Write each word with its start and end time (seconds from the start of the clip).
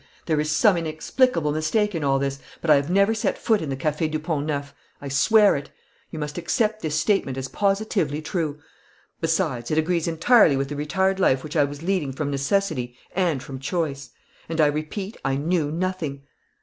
There 0.25 0.39
is 0.41 0.49
some 0.49 0.77
inexplicable 0.77 1.51
mistake 1.51 1.93
in 1.93 2.03
all 2.03 2.17
this, 2.17 2.39
but 2.59 2.71
I 2.71 2.75
have 2.75 2.89
never 2.89 3.13
set 3.13 3.37
foot 3.37 3.61
in 3.61 3.69
the 3.69 3.75
Café 3.77 4.09
du 4.09 4.17
Pont 4.17 4.43
Neuf. 4.47 4.73
I 4.99 5.09
swear 5.09 5.55
it. 5.55 5.69
You 6.09 6.17
must 6.17 6.39
accept 6.39 6.81
this 6.81 6.95
statement 6.99 7.37
as 7.37 7.47
positively 7.49 8.19
true. 8.19 8.57
Besides, 9.19 9.69
it 9.69 9.77
agrees 9.77 10.07
entirely 10.07 10.57
with 10.57 10.69
the 10.69 10.75
retired 10.75 11.19
life 11.19 11.43
which 11.43 11.55
I 11.55 11.65
was 11.65 11.83
leading 11.83 12.13
from 12.13 12.31
necessity 12.31 12.97
and 13.15 13.43
from 13.43 13.59
choice. 13.59 14.09
And, 14.49 14.59
I 14.59 14.65
repeat, 14.65 15.17
I 15.23 15.35
knew 15.35 15.71
nothing. 15.71 16.23